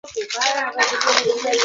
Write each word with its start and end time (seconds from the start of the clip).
পরবর্তীকালে 0.03 0.61
কুরায়শগণ 0.73 0.99
ঘরটি 1.01 1.03
পুনর্নির্মাণ 1.03 1.37
করে। 1.51 1.57